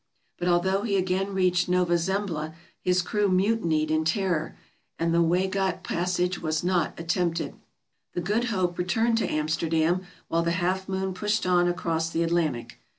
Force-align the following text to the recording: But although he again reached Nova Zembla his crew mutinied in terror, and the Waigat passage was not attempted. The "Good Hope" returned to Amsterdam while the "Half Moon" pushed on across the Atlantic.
But 0.39 0.47
although 0.47 0.81
he 0.81 0.97
again 0.97 1.31
reached 1.31 1.69
Nova 1.69 1.95
Zembla 1.95 2.55
his 2.79 3.03
crew 3.03 3.29
mutinied 3.29 3.91
in 3.91 4.03
terror, 4.03 4.57
and 4.97 5.13
the 5.13 5.21
Waigat 5.21 5.83
passage 5.83 6.41
was 6.41 6.63
not 6.63 6.99
attempted. 6.99 7.53
The 8.15 8.21
"Good 8.21 8.45
Hope" 8.45 8.79
returned 8.79 9.19
to 9.19 9.31
Amsterdam 9.31 10.01
while 10.27 10.41
the 10.41 10.53
"Half 10.53 10.89
Moon" 10.89 11.13
pushed 11.13 11.45
on 11.45 11.67
across 11.67 12.09
the 12.09 12.23
Atlantic. 12.23 12.79